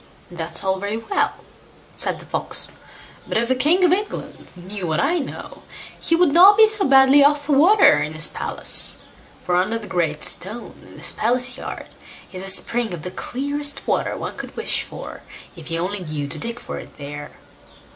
"That's 0.31 0.63
all 0.63 0.79
very 0.79 0.97
well", 0.97 1.33
said 1.95 2.19
the 2.19 2.25
Fox; 2.25 2.69
"but 3.27 3.37
if 3.37 3.47
the 3.47 3.53
king 3.53 3.83
of 3.83 3.93
England 3.93 4.47
knew 4.55 4.87
what 4.87 4.99
I 4.99 5.19
know, 5.19 5.61
he 5.99 6.15
would 6.15 6.33
not 6.33 6.57
be 6.57 6.65
so 6.65 6.85
badly 6.87 7.23
off 7.23 7.45
for 7.45 7.51
water 7.53 7.99
in 7.99 8.15
his 8.15 8.27
palace; 8.27 9.03
for 9.45 9.55
under 9.55 9.77
the 9.77 9.85
great 9.85 10.23
stone, 10.23 10.73
in 10.91 10.97
his 10.97 11.13
palace 11.13 11.55
yard, 11.55 11.85
is 12.33 12.41
a 12.41 12.47
spring 12.47 12.95
of 12.95 13.03
the 13.03 13.11
clearest 13.11 13.85
water 13.87 14.17
one 14.17 14.37
could 14.37 14.57
wish 14.57 14.81
for, 14.81 15.21
if 15.55 15.67
he 15.67 15.77
only 15.77 15.99
knew 15.99 16.27
to 16.29 16.39
dig 16.39 16.57
for 16.59 16.79
it 16.79 16.97
there." 16.97 17.33